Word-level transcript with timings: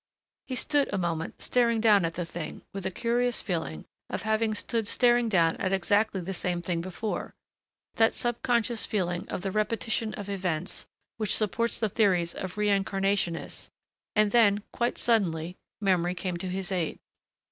He 0.47 0.55
stood 0.55 0.89
a 0.91 0.97
moment 0.97 1.39
staring 1.43 1.79
down 1.79 2.05
at 2.05 2.15
the 2.15 2.25
thing 2.25 2.63
with 2.73 2.87
a 2.87 2.89
curious 2.89 3.39
feeling 3.39 3.85
of 4.09 4.23
having 4.23 4.55
stood 4.55 4.87
staring 4.87 5.29
down 5.29 5.55
at 5.57 5.71
exactly 5.71 6.19
the 6.21 6.33
same 6.33 6.59
thing 6.63 6.81
before 6.81 7.35
that 7.97 8.15
subconscious 8.15 8.83
feeling 8.83 9.29
of 9.29 9.43
the 9.43 9.51
repetition 9.51 10.15
of 10.15 10.27
events 10.27 10.87
which 11.17 11.35
supports 11.35 11.79
the 11.79 11.87
theories 11.87 12.33
of 12.33 12.55
reincarnationists 12.55 13.69
and 14.15 14.31
then, 14.31 14.63
quite 14.71 14.97
suddenly, 14.97 15.55
memory 15.79 16.15
came 16.15 16.35
to 16.37 16.49
his 16.49 16.71
aid. 16.71 16.97